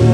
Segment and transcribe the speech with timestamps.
[0.00, 0.08] Hej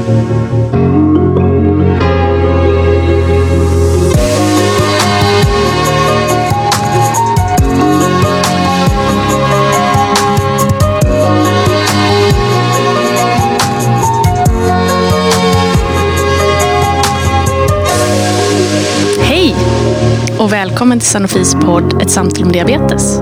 [20.39, 23.19] och välkommen till Sanofis podd Ett samtal om diabetes.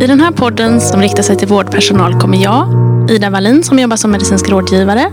[0.00, 2.68] I den här podden som riktar sig till vårdpersonal kommer jag,
[3.10, 5.10] Ida Wallin som jobbar som medicinsk rådgivare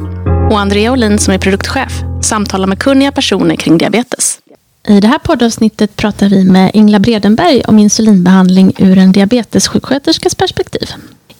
[0.51, 4.39] och Andrea Olin som är produktchef samtala med kunniga personer kring diabetes.
[4.87, 10.89] I det här poddavsnittet pratar vi med Ingla Bredenberg om insulinbehandling ur en diabetessjuksköterskas perspektiv.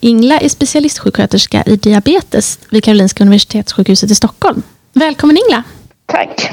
[0.00, 4.62] Ingla är specialistsjuksköterska i diabetes vid Karolinska Universitetssjukhuset i Stockholm.
[4.92, 5.62] Välkommen Ingla!
[6.06, 6.50] Tack.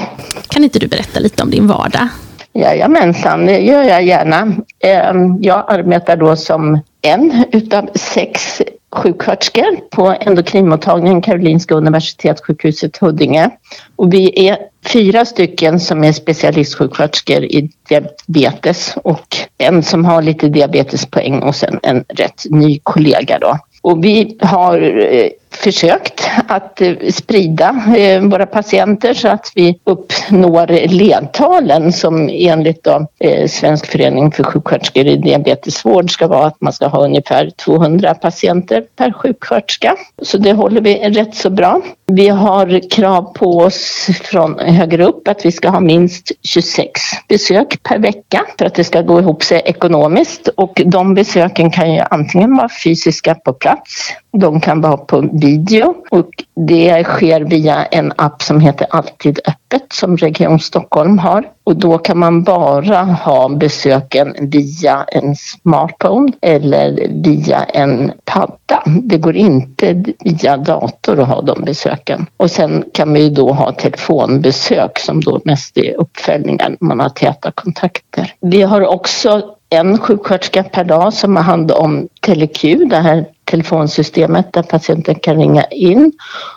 [0.48, 2.08] Kan inte du berätta lite om din vardag?
[2.52, 4.52] Jajamensan, det gör jag gärna.
[4.84, 13.50] Ehm, Jag arbetar då som en utav sex sjuksköterskor på endokrinmottagningen Karolinska Universitetssjukhuset Huddinge.
[13.96, 20.48] Och vi är fyra stycken som är specialistsjuksköterskor i diabetes och en som har lite
[20.48, 23.58] diabetespoäng och sen en rätt ny kollega då.
[23.82, 30.88] Och vi har eh, försökt att eh, sprida eh, våra patienter så att vi uppnår
[30.88, 36.72] ledtalen som enligt då, eh, Svensk förening för sjuksköterskor i diabetesvård ska vara att man
[36.72, 39.96] ska ha ungefär 200 patienter per sjuksköterska.
[40.22, 41.80] Så det håller vi rätt så bra.
[42.06, 47.82] Vi har krav på oss från högre upp att vi ska ha minst 26 besök
[47.82, 52.00] per vecka för att det ska gå ihop sig ekonomiskt och de besöken kan ju
[52.10, 56.28] antingen vara fysiska på plats, de kan vara på video och
[56.66, 61.48] det sker via en app som heter Alltid öppet som Region Stockholm har.
[61.64, 68.82] Och då kan man bara ha besöken via en smartphone eller via en padda.
[69.02, 72.26] Det går inte via dator att ha de besöken.
[72.36, 77.08] Och sen kan vi då ha telefonbesök som då mest är uppföljningar när man har
[77.08, 78.34] täta kontakter.
[78.40, 84.52] Vi har också en sjuksköterska per dag som har hand om TeleQ, det här telefonsystemet
[84.52, 86.12] där patienten kan ringa in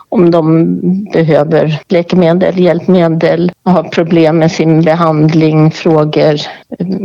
[0.08, 0.80] om de
[1.12, 6.40] behöver läkemedel, hjälpmedel, har problem med sin behandling, frågor,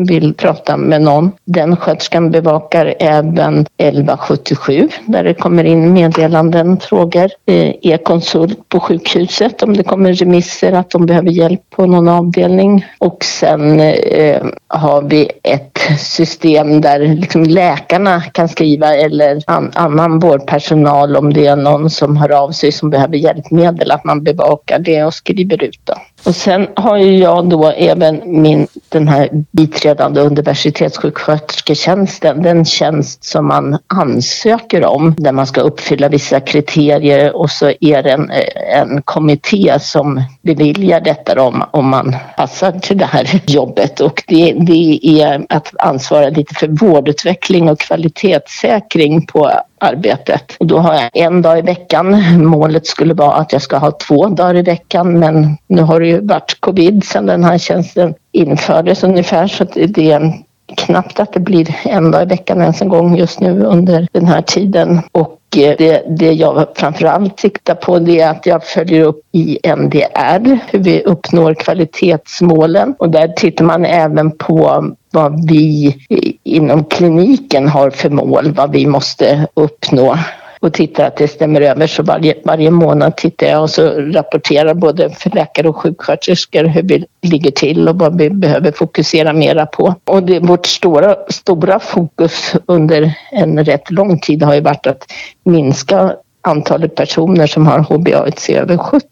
[0.08, 1.32] vill prata med någon.
[1.46, 7.30] Den sköterskan bevakar även 1177 där det kommer in meddelanden, frågor.
[7.46, 12.86] Eh, e-konsult på sjukhuset om det kommer remisser att de behöver hjälp på någon avdelning.
[12.98, 20.20] Och sen eh, har vi ett system där liksom läkarna kan skriva eller an, annan
[20.20, 24.80] vårdpersonal om det är någon som hör av sig som behöver hjälpmedel, att man bevakar
[24.80, 25.98] det och skriver ut det.
[26.26, 33.48] Och sen har ju jag då även min, den här biträdande universitetssjukskötersketjänsten, den tjänst som
[33.48, 37.36] man ansöker om där man ska uppfylla vissa kriterier.
[37.36, 38.32] Och så är det en,
[38.76, 44.00] en kommitté som beviljar detta om, om man passar till det här jobbet.
[44.00, 50.56] Och det, det är att ansvara lite för vårdutveckling och kvalitetssäkring på arbetet.
[50.60, 52.24] Och då har jag en dag i veckan.
[52.46, 56.08] Målet skulle vara att jag ska ha två dagar i veckan men nu har det
[56.08, 60.34] ju varit covid sedan den här tjänsten infördes ungefär så att det är
[60.78, 64.26] knappt att det blir en dag i veckan ens en gång just nu under den
[64.26, 65.02] här tiden.
[65.12, 69.60] Och eh, det, det jag framförallt siktar på det är att jag följer upp i
[69.78, 75.96] NDR hur vi uppnår kvalitetsmålen och där tittar man även på vad vi
[76.44, 80.18] inom kliniken har för mål, vad vi måste uppnå
[80.60, 81.88] och tittar att det stämmer över.
[81.88, 86.84] Så varje, varje månad tittar jag och så rapporterar både för läkare och sjuksköterskor hur
[86.84, 89.96] vi ligger till och vad vi behöver fokusera mera på.
[90.06, 95.04] Och det, vårt stora, stora fokus under en rätt lång tid har ju varit att
[95.44, 99.08] minska antalet personer som har HbA1c över 70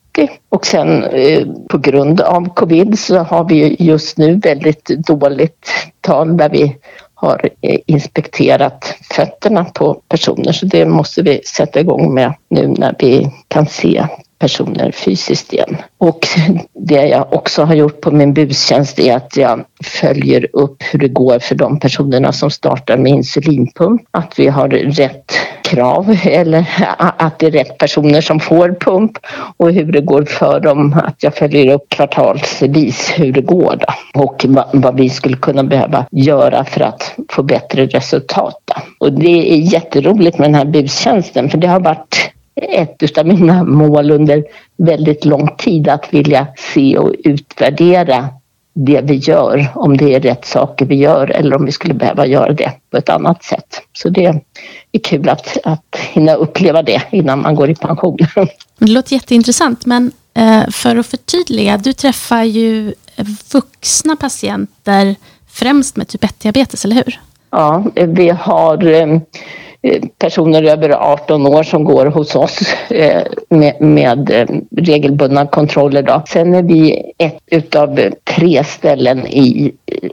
[0.49, 5.69] och sen eh, på grund av covid så har vi just nu väldigt dåligt
[6.01, 6.75] tal där vi
[7.13, 10.51] har eh, inspekterat fötterna på personer.
[10.51, 14.07] Så det måste vi sätta igång med nu när vi kan se
[14.39, 15.77] personer fysiskt igen.
[15.97, 16.27] Och
[16.73, 21.07] det jag också har gjort på min bustjänst är att jag följer upp hur det
[21.07, 24.01] går för de personerna som startar med insulinpump.
[24.11, 25.31] Att vi har rätt
[25.61, 26.65] krav eller
[26.97, 29.11] att det är rätt personer som får pump
[29.57, 31.01] och hur det går för dem.
[31.03, 34.21] Att jag följer upp kvartalsvis hur det går då.
[34.21, 38.61] och vad vi skulle kunna behöva göra för att få bättre resultat.
[38.65, 39.05] Då.
[39.07, 42.26] Och det är jätteroligt med den här bustjänsten för det har varit
[42.61, 44.43] ett av mina mål under
[44.77, 48.29] väldigt lång tid att vilja se och utvärdera
[48.73, 52.25] det vi gör, om det är rätt saker vi gör eller om vi skulle behöva
[52.25, 53.81] göra det på ett annat sätt.
[53.93, 54.25] Så det
[54.91, 58.17] är kul att, att hinna uppleva det innan man går i pension.
[58.79, 62.93] Det låter jätteintressant, men eh, för att förtydliga, du träffar ju
[63.53, 65.15] vuxna patienter
[65.49, 67.19] främst med typ 1-diabetes, eller hur?
[67.49, 69.19] Ja, vi har eh,
[69.87, 74.45] Eh, personer över 18 år som går hos oss eh, med, med eh,
[74.77, 76.01] regelbundna kontroller.
[76.01, 76.23] Då.
[76.27, 79.71] Sen är vi ett utav tre ställen i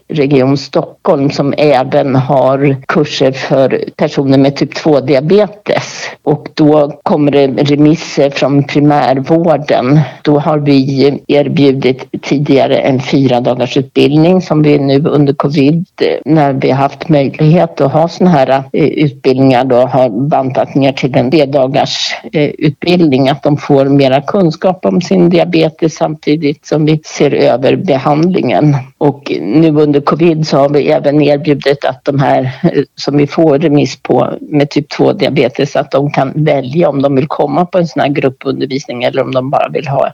[0.09, 6.11] Region Stockholm som även har kurser för personer med typ 2-diabetes.
[6.23, 10.00] Och då kommer det remisser från primärvården.
[10.23, 15.87] Då har vi erbjudit tidigare en fyra dagars utbildning som vi nu under covid,
[16.25, 21.51] när vi haft möjlighet att ha sådana här utbildningar då har bantat ner till en
[21.51, 22.17] dagars
[22.59, 28.77] utbildning, att de får mera kunskap om sin diabetes samtidigt som vi ser över behandlingen.
[28.99, 33.27] Och nu under covid så har vi även erbjudit att de här eh, som vi
[33.27, 37.67] får remiss på med typ 2 diabetes att de kan välja om de vill komma
[37.67, 40.13] på en sån här gruppundervisning eller om de bara vill ha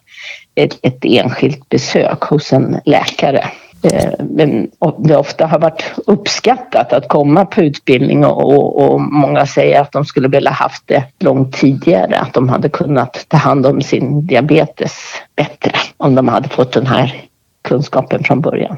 [0.54, 3.44] ett, ett enskilt besök hos en läkare.
[3.82, 9.80] Eh, men det ofta har varit uppskattat att komma på utbildning och, och, många säger
[9.80, 13.82] att de skulle vilja haft det långt tidigare, att de hade kunnat ta hand om
[13.82, 14.92] sin diabetes
[15.36, 17.24] bättre om de hade fått den här
[17.62, 18.76] kunskapen från början.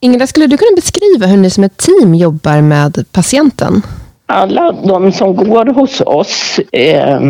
[0.00, 3.82] Ingela, skulle du kunna beskriva hur ni som ett team jobbar med patienten?
[4.26, 7.20] Alla de som går hos oss eh,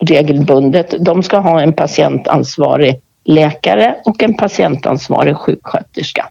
[0.00, 6.28] regelbundet, de ska ha en patientansvarig läkare och en patientansvarig sjuksköterska.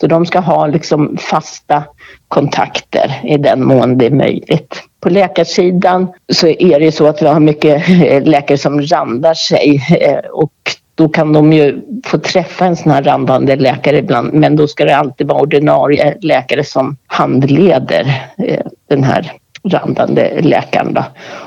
[0.00, 1.84] Så de ska ha liksom fasta
[2.28, 4.82] kontakter i den mån det är möjligt.
[5.00, 9.82] På läkarsidan så är det så att vi har mycket eh, läkare som randar sig
[10.00, 10.52] eh, och
[10.94, 14.84] då kan de ju få träffa en sån här randande läkare ibland men då ska
[14.84, 19.32] det alltid vara ordinarie läkare som handleder eh, den här
[19.64, 20.94] randande läkaren.
[20.94, 21.04] Då.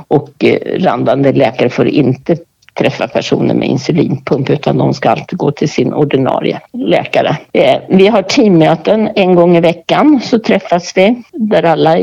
[0.07, 0.45] Och
[0.79, 2.37] randande läkare får inte
[2.73, 7.37] träffa personer med insulinpump utan de ska alltid gå till sin ordinarie läkare.
[7.53, 11.95] Eh, vi har teammöten en gång i veckan så träffas vi där alla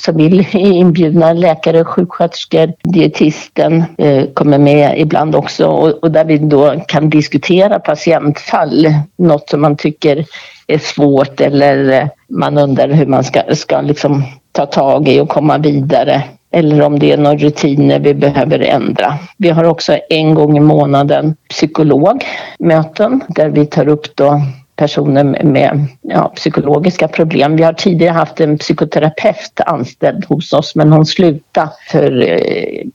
[0.00, 5.66] som vill är inbjudna, läkare, sjuksköterskor, dietisten eh, kommer med ibland också
[6.02, 8.86] och där vi då kan diskutera patientfall,
[9.16, 10.24] något som man tycker
[10.66, 14.22] är svårt eller eh, man undrar hur man ska, ska liksom
[14.52, 19.18] ta tag i och komma vidare eller om det är några rutiner vi behöver ändra.
[19.36, 24.40] Vi har också en gång i månaden psykologmöten där vi tar upp då
[24.76, 27.56] personer med ja, psykologiska problem.
[27.56, 32.86] Vi har tidigare haft en psykoterapeut anställd hos oss men hon slutade för eh,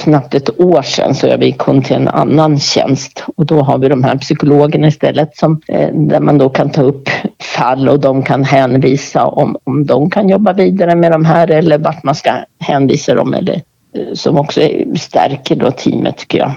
[0.00, 3.88] knappt ett år sedan så vi hon till en annan tjänst och då har vi
[3.88, 7.08] de här psykologerna istället som, eh, där man då kan ta upp
[7.42, 11.78] fall och de kan hänvisa om, om de kan jobba vidare med de här eller
[11.78, 12.30] vart man ska
[12.60, 14.60] hänvisa dem eller eh, som också
[14.96, 16.52] stärker då teamet tycker jag.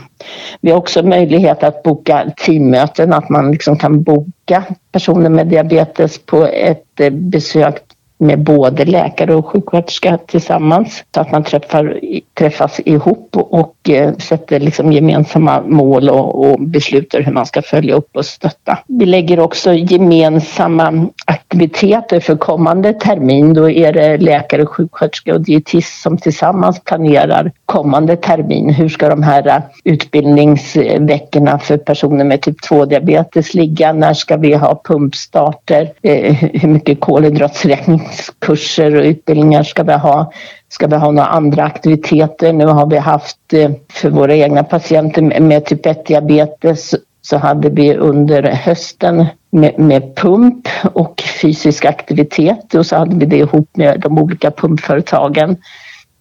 [0.61, 6.25] Vi har också möjlighet att boka teammöten, att man liksom kan boka personer med diabetes
[6.25, 11.99] på ett eh, besök med både läkare och sjuksköterska tillsammans så att man träffar,
[12.33, 17.95] träffas ihop och eh, sätter liksom gemensamma mål och, och beslutar hur man ska följa
[17.95, 18.79] upp och stötta.
[18.87, 23.53] Vi lägger också gemensamma aktiviteter för kommande termin.
[23.53, 28.69] Då är det läkare, sjuksköterska och dietist som tillsammans planerar kommande termin.
[28.69, 33.93] Hur ska de här utbildningsveckorna för personer med typ 2-diabetes ligga?
[33.93, 35.91] När ska vi ha pumpstarter?
[36.01, 37.99] Eh, hur mycket kolhydraträkning
[38.39, 40.31] kurser och utbildningar ska vi ha?
[40.69, 42.53] Ska vi ha några andra aktiviteter?
[42.53, 47.95] Nu har vi haft eh, för våra egna patienter med typ 1-diabetes så hade vi
[47.95, 53.99] under hösten med, med, pump och fysisk aktivitet och så hade vi det ihop med
[53.99, 55.57] de olika pumpföretagen.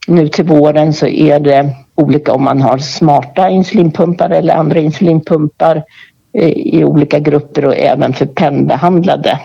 [0.06, 5.82] Nu till våren så är det olika om man har smarta insulinpumpar eller andra insulinpumpar
[6.34, 9.40] i olika grupper och även för pennbehandlade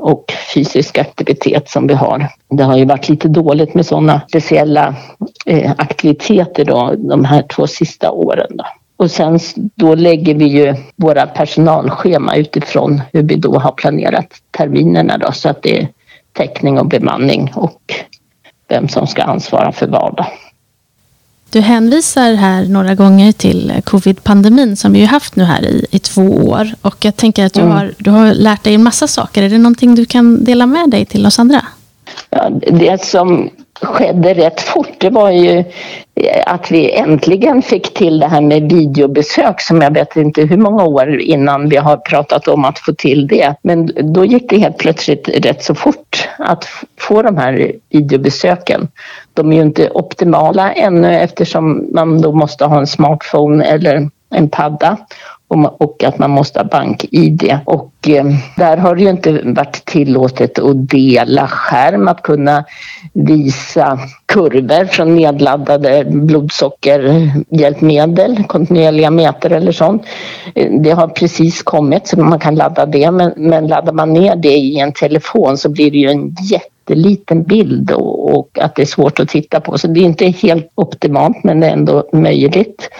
[0.00, 2.28] och fysisk aktivitet som vi har.
[2.50, 4.94] Det har ju varit lite dåligt med sådana speciella
[5.46, 8.50] eh, aktiviteter då, de här två sista åren.
[8.50, 8.64] Då.
[8.96, 9.38] Och sen
[9.74, 15.48] då lägger vi ju våra personalschema utifrån hur vi då har planerat terminerna då, så
[15.48, 15.88] att det är
[16.32, 17.80] täckning och bemanning och
[18.68, 20.16] vem som ska ansvara för vad.
[20.16, 20.26] Då.
[21.50, 25.98] Du hänvisar här några gånger till covid-pandemin som vi har haft nu här i, i
[25.98, 26.68] två år.
[26.82, 27.72] Och jag tänker att du, mm.
[27.72, 29.42] har, du har lärt dig en massa saker.
[29.42, 31.62] Är det någonting du kan dela med dig till oss andra?
[32.30, 33.50] Ja, det som
[33.82, 35.58] skedde rätt fort det var ju
[36.14, 40.56] eh, att vi äntligen fick till det här med videobesök som jag vet inte hur
[40.56, 43.54] många år innan vi har pratat om att få till det.
[43.62, 46.68] Men då gick det helt plötsligt rätt så fort att
[46.98, 48.88] få de här videobesöken.
[49.34, 54.48] De är ju inte optimala ännu eftersom man då måste ha en smartphone eller en
[54.48, 54.96] padda
[55.50, 57.58] och att man måste ha bank-id.
[57.64, 58.24] Och eh,
[58.56, 62.64] där har det ju inte varit tillåtet att dela skärm, att kunna
[63.12, 70.02] visa kurvor från nedladdade blodsockerhjälpmedel, kontinuerliga mätare eller sånt.
[70.54, 74.36] Eh, det har precis kommit så man kan ladda det men, men laddar man ner
[74.36, 78.82] det i en telefon så blir det ju en jätteliten bild och, och att det
[78.82, 79.78] är svårt att titta på.
[79.78, 82.90] Så det är inte helt optimalt men det är ändå möjligt.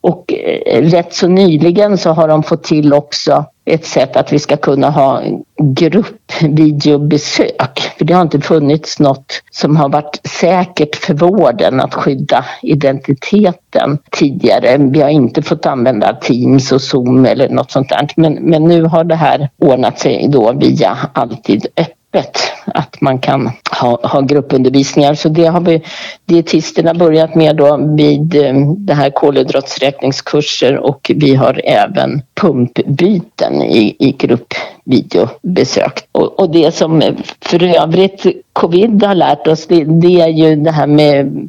[0.00, 4.38] Och eh, rätt så nyligen så har de fått till också ett sätt att vi
[4.38, 5.22] ska kunna ha
[5.62, 7.80] gruppvideobesök.
[7.98, 13.98] För det har inte funnits något som har varit säkert för vården att skydda identiteten
[14.10, 14.76] tidigare.
[14.78, 18.08] Vi har inte fått använda Teams och Zoom eller något sånt där.
[18.16, 23.18] Men, men nu har det här ordnat sig då via Alltid öppet öppet att man
[23.18, 23.50] kan
[23.80, 25.14] ha, ha gruppundervisningar.
[25.14, 25.82] Så det har vi
[26.24, 33.96] dietisterna börjat med då vid eh, det här kolhydratsräkningskurser och vi har även pumpbyten i,
[33.98, 36.08] i gruppvideobesök.
[36.12, 37.02] Och, och det som
[37.40, 41.48] för övrigt covid har lärt oss det, det är ju det här med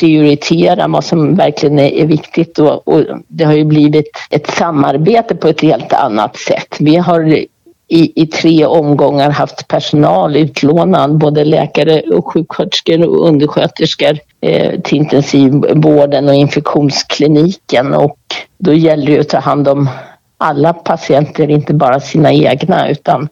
[0.00, 5.34] prioritera vad som verkligen är, är viktigt och, och, det har ju blivit ett samarbete
[5.34, 6.76] på ett helt annat sätt.
[6.80, 7.46] Vi har
[7.88, 14.98] i, i tre omgångar haft personal utlånad, både läkare och sjuksköterskor och undersköterskor eh, till
[14.98, 18.18] intensivvården och infektionskliniken och
[18.58, 19.88] då gäller det att ta hand om
[20.38, 23.28] alla patienter, inte bara sina egna utan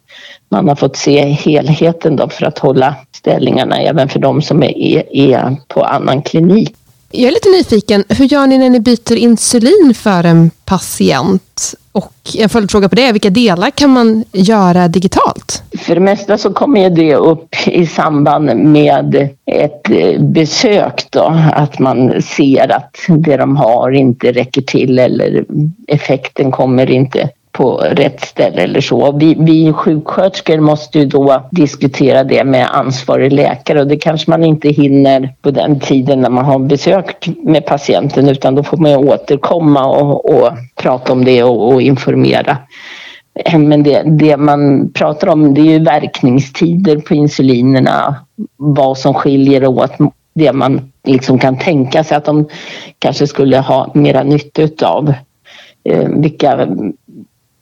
[0.49, 4.77] man har fått se helheten då för att hålla ställningarna även för de som är,
[4.77, 6.75] är, är på annan klinik.
[7.17, 11.75] Jag är lite nyfiken, hur gör ni när ni byter insulin för en patient?
[11.91, 15.63] Och en följdfråga på det, vilka delar kan man göra digitalt?
[15.77, 21.79] För det mesta så kommer det upp i samband med ett eh, besök då, att
[21.79, 25.45] man ser att det de har inte räcker till eller
[25.87, 29.11] effekten kommer inte på rätt ställe eller så.
[29.11, 34.43] Vi, vi sjuksköterskor måste ju då diskutera det med ansvarig läkare och det kanske man
[34.43, 38.95] inte hinner på den tiden när man har besökt med patienten utan då får man
[38.95, 42.57] återkomma och, och prata om det och, och informera.
[43.45, 48.15] Eh, men det, det, man pratar om det är ju verkningstider på insulinerna,
[48.57, 49.91] vad som skiljer åt
[50.33, 52.47] det man liksom kan tänka sig att de
[52.99, 55.13] kanske skulle ha mera nytta utav.
[55.89, 56.67] Eh, vilka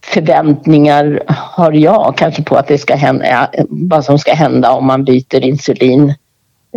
[0.04, 5.04] förväntningar har jag kanske på att det ska hända, vad som ska hända om man
[5.04, 6.14] byter insulin.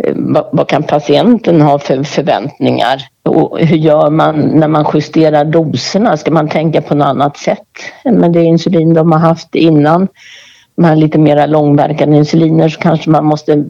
[0.03, 3.01] Eh, vad, vad kan patienten ha för förväntningar?
[3.23, 6.17] Och hur gör man när man justerar doserna?
[6.17, 7.67] Ska man tänka på något annat sätt
[8.03, 10.07] än med det insulin de har haft innan?
[10.75, 13.65] De här lite mer långverkande insuliner så kanske man måste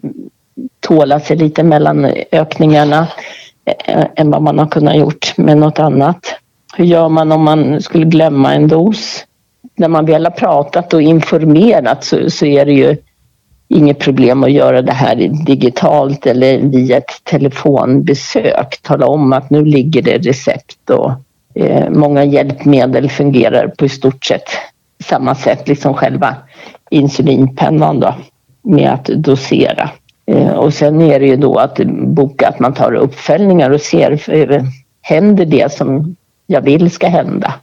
[0.80, 3.08] tåla sig lite mellan ökningarna
[3.86, 6.20] eh, än vad man har kunnat gjort med något annat.
[6.78, 9.27] Hur gör man om man skulle glömma en dos?
[9.78, 12.98] När man väl har pratat och informerat så, så är det ju
[13.68, 15.16] inget problem att göra det här
[15.46, 18.80] digitalt eller via ett telefonbesök.
[18.82, 21.12] Tala om att nu ligger det recept och
[21.56, 24.50] eh, många hjälpmedel fungerar på i stort sett
[25.04, 26.36] samma sätt, liksom själva
[26.90, 28.16] insulinpennan då,
[28.62, 29.90] med att dosera.
[30.26, 34.30] Eh, och sen är det ju då att boka att man tar uppföljningar och ser,
[34.30, 34.64] eh,
[35.02, 36.16] händer det som
[36.48, 37.54] jag vill ska hända?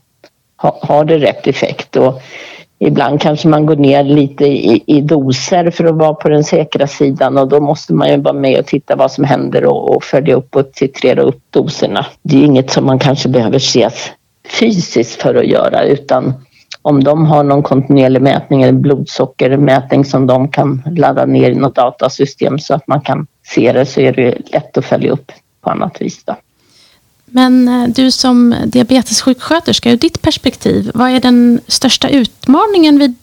[0.57, 1.95] Har det rätt effekt.
[1.95, 2.21] Och
[2.79, 6.87] ibland kanske man går ner lite i, i, doser för att vara på den säkra
[6.87, 10.03] sidan och då måste man ju vara med och titta vad som händer och, och
[10.03, 12.05] följa upp och titrera upp doserna.
[12.21, 14.11] Det är inget som man kanske behöver ses
[14.59, 16.33] fysiskt för att göra utan
[16.81, 21.75] om de har någon kontinuerlig mätning eller blodsockermätning som de kan ladda ner i något
[21.75, 25.31] datasystem så att man kan se det så är det lätt att följa upp
[25.61, 26.23] på annat vis.
[26.23, 26.35] Då.
[27.35, 33.15] Men eh, du som diabetessjuksköterska, ur ditt perspektiv, vad är den största utmaningen vid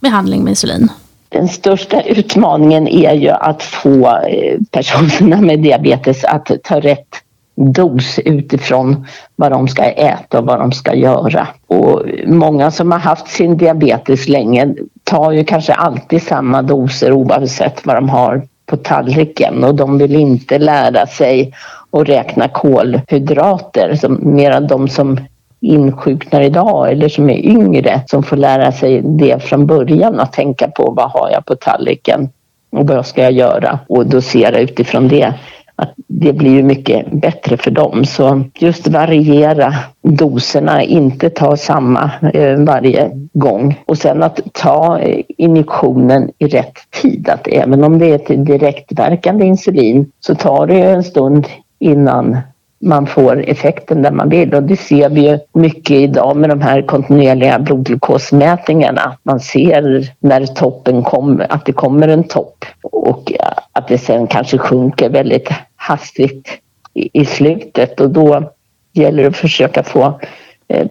[0.00, 0.88] behandling med insulin?
[1.28, 7.14] Den största utmaningen är ju att få eh, personerna med diabetes att ta rätt
[7.56, 9.06] dos utifrån
[9.36, 11.48] vad de ska äta och vad de ska göra.
[11.66, 17.86] Och många som har haft sin diabetes länge tar ju kanske alltid samma doser oavsett
[17.86, 21.52] vad de har på tallriken och de vill inte lära sig
[21.90, 23.94] och räkna kolhydrater.
[23.94, 25.18] Som mera de som
[25.60, 30.68] insjuknar idag eller som är yngre som får lära sig det från början att tänka
[30.68, 32.28] på vad har jag på tallriken
[32.70, 33.78] Och vad ska jag göra?
[33.88, 35.34] Och dosera utifrån det
[35.76, 38.04] att det blir ju mycket bättre för dem.
[38.04, 43.82] Så just variera doserna, inte ta samma eh, varje gång.
[43.86, 47.28] Och sen att ta eh, injektionen i rätt tid.
[47.28, 51.46] Att även om det är ett direktverkande insulin så tar det en stund
[51.78, 52.36] innan
[52.80, 54.54] man får effekten där man vill.
[54.54, 59.00] Och det ser vi ju mycket idag med de här kontinuerliga blodglukosmätningarna.
[59.00, 63.32] att Man ser när toppen kommer, att det kommer en topp och
[63.72, 66.48] att det sen kanske sjunker väldigt hastigt
[66.94, 68.52] i, i slutet och då
[68.92, 70.20] gäller det att försöka få
[70.68, 70.86] eh,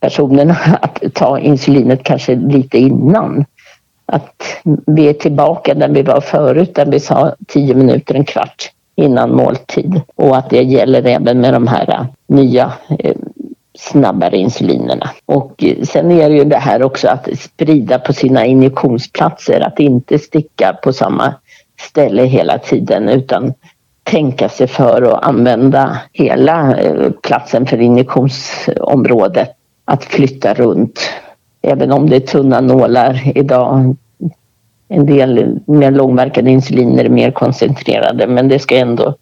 [0.00, 3.44] personerna att ta insulinet kanske lite innan.
[4.06, 4.42] Att
[4.86, 9.36] vi är tillbaka där vi var förut, där vi sa 10 minuter, en kvart innan
[9.36, 13.16] måltid och att det gäller även med de här eh, nya eh,
[13.78, 15.10] snabbare insulinerna.
[15.26, 19.80] Och eh, sen är det ju det här också att sprida på sina injektionsplatser, att
[19.80, 21.34] inte sticka på samma
[21.80, 23.54] ställe hela tiden utan
[24.02, 26.76] tänka sig för att använda hela
[27.22, 29.50] platsen för injektionsområdet.
[29.84, 31.00] Att flytta runt.
[31.62, 33.96] Även om det är tunna nålar idag
[34.88, 39.14] en del med långverkande insuliner är mer koncentrerade men det ska ändå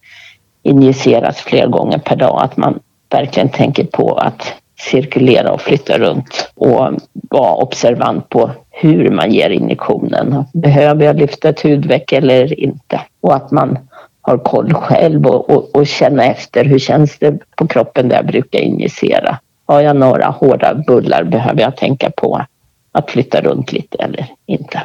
[0.63, 2.43] injiceras flera gånger per dag.
[2.43, 2.79] Att man
[3.11, 9.51] verkligen tänker på att cirkulera och flytta runt och vara observant på hur man ger
[9.51, 10.45] injektionen.
[10.55, 13.01] Behöver jag lyfta ett hudveck eller inte?
[13.21, 13.79] Och att man
[14.21, 18.27] har koll själv och, och, och känna efter hur känns det på kroppen där jag
[18.27, 19.39] brukar injicera.
[19.67, 22.47] Har jag några hårda bullar behöver jag tänka på
[22.93, 24.83] att flytta runt lite eller inte.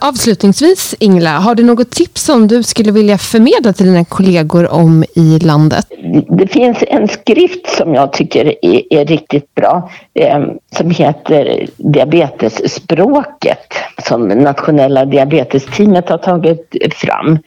[0.00, 5.04] Avslutningsvis, Ingela, har du något tips som du skulle vilja förmedla till dina kollegor om
[5.14, 5.86] i landet?
[6.28, 10.44] Det finns en skrift som jag tycker är, är riktigt bra eh,
[10.76, 13.72] som heter Diabetesspråket
[14.06, 17.38] som Nationella diabetesteamet har tagit fram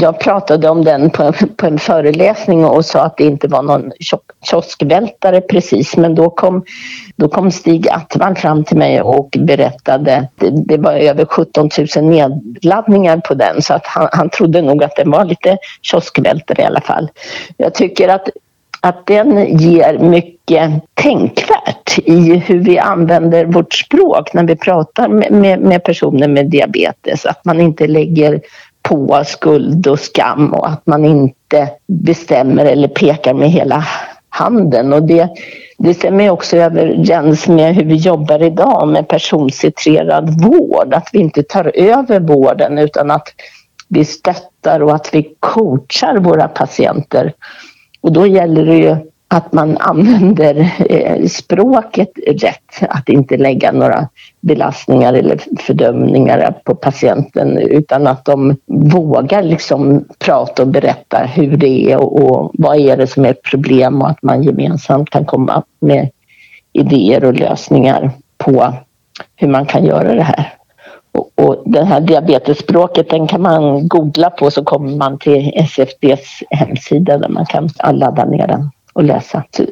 [0.00, 3.92] jag pratade om den på, på, en föreläsning och sa att det inte var någon
[4.40, 6.64] kioskvältare precis men då kom,
[7.16, 12.04] då kom Stig Attman fram till mig och berättade det, det var över 17 000
[12.04, 16.64] nedladdningar på den så att han, han trodde nog att den var lite kioskvältare i
[16.64, 17.08] alla fall.
[17.56, 18.28] Jag tycker att
[18.80, 25.32] att den ger mycket tänkvärt i hur vi använder vårt språk när vi pratar med,
[25.32, 27.26] med, med personer med diabetes.
[27.26, 28.40] Att man inte lägger
[28.88, 33.84] på skuld och skam och att man inte bestämmer eller pekar med hela
[34.28, 34.92] handen.
[34.92, 35.28] Och det,
[35.78, 40.94] det stämmer också överens med hur vi jobbar idag med personcentrerad vård.
[40.94, 43.28] Att vi inte tar över vården utan att
[43.88, 47.32] vi stöttar och att vi coachar våra patienter.
[48.00, 48.96] Och då gäller det ju
[49.28, 54.08] att man använder eh, språket rätt, att inte lägga några
[54.40, 61.92] belastningar eller fördömningar på patienten utan att de vågar liksom prata och berätta hur det
[61.92, 65.24] är och, och vad är det som är ett problem och att man gemensamt kan
[65.24, 66.10] komma med
[66.72, 68.72] idéer och lösningar på
[69.36, 70.52] hur man kan göra det här.
[71.12, 76.42] Och, och det här diabetesspråket den kan man googla på så kommer man till SFDs
[76.50, 79.44] hemsida där man kan ladda ner den och läsa.
[79.56, 79.66] Så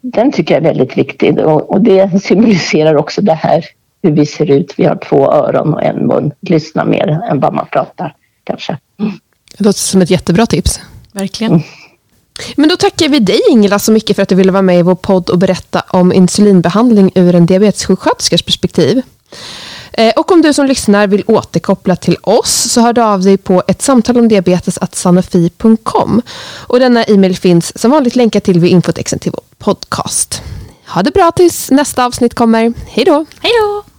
[0.00, 3.64] den tycker jag är väldigt viktig och, och det symboliserar också det här
[4.02, 4.74] hur vi ser ut.
[4.76, 6.32] Vi har två öron och en mun.
[6.40, 8.78] Lyssna mer än vad man pratar kanske.
[9.00, 9.12] Mm.
[9.58, 10.80] Det låter som ett jättebra tips.
[11.12, 11.52] Verkligen.
[11.52, 11.64] Mm.
[12.56, 14.82] Men då tackar vi dig Ingela så mycket för att du ville vara med i
[14.82, 19.02] vår podd och berätta om insulinbehandling ur en diabetessjuksköterskas perspektiv.
[19.92, 23.36] Eh, och om du som lyssnar vill återkoppla till oss så hör du av dig
[23.36, 26.22] på ett samtal om diabetes sanofi.com.
[26.66, 30.42] Och denna e-mail finns som vanligt länkad till vid infotexten till vår podcast.
[30.86, 32.72] Ha det bra tills nästa avsnitt kommer.
[32.86, 33.26] Hej då!
[33.40, 33.91] Hej då!